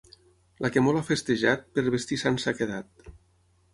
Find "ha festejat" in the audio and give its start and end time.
1.01-1.67